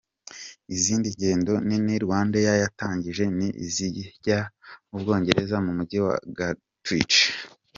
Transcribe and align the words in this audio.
Izindi 0.75 1.07
ngendo 1.15 1.53
nini 1.67 1.93
Rwandair 2.03 2.53
yatangije 2.63 3.23
ni 3.37 3.47
izijya 3.65 4.39
mu 4.89 4.97
Bwongereza 5.01 5.55
mu 5.65 5.71
Mujyi 5.77 5.97
wa 6.05 6.15
Gatwich. 6.37 7.17